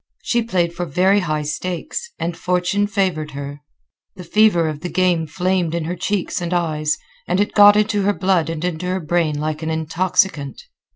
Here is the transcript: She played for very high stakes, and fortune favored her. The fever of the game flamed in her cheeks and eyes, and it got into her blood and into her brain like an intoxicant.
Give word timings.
She 0.23 0.41
played 0.41 0.73
for 0.73 0.87
very 0.87 1.19
high 1.19 1.43
stakes, 1.43 2.09
and 2.17 2.35
fortune 2.35 2.87
favored 2.87 3.33
her. 3.37 3.61
The 4.15 4.23
fever 4.23 4.67
of 4.67 4.79
the 4.79 4.89
game 4.89 5.27
flamed 5.27 5.75
in 5.75 5.83
her 5.83 5.95
cheeks 5.95 6.41
and 6.41 6.55
eyes, 6.55 6.97
and 7.27 7.39
it 7.39 7.53
got 7.53 7.75
into 7.75 8.01
her 8.01 8.13
blood 8.15 8.49
and 8.49 8.65
into 8.65 8.87
her 8.87 8.99
brain 8.99 9.39
like 9.39 9.61
an 9.61 9.69
intoxicant. 9.69 10.63